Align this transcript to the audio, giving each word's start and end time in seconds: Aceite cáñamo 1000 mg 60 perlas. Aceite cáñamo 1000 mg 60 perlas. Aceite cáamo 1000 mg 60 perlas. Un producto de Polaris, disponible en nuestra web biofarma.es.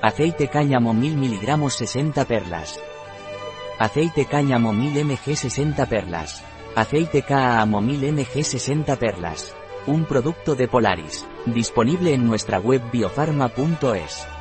Aceite 0.00 0.46
cáñamo 0.46 0.94
1000 0.94 1.16
mg 1.16 1.70
60 1.70 2.24
perlas. 2.24 2.78
Aceite 3.80 4.26
cáñamo 4.26 4.72
1000 4.72 5.04
mg 5.04 5.36
60 5.36 5.86
perlas. 5.86 6.44
Aceite 6.76 7.22
cáamo 7.22 7.80
1000 7.80 8.12
mg 8.12 8.44
60 8.44 8.94
perlas. 8.94 9.56
Un 9.88 10.04
producto 10.04 10.54
de 10.54 10.68
Polaris, 10.68 11.26
disponible 11.46 12.14
en 12.14 12.26
nuestra 12.28 12.60
web 12.60 12.80
biofarma.es. 12.92 14.37